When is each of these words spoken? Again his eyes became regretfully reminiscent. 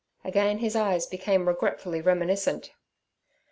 Again 0.25 0.57
his 0.57 0.75
eyes 0.75 1.05
became 1.05 1.47
regretfully 1.47 2.01
reminiscent. 2.01 2.71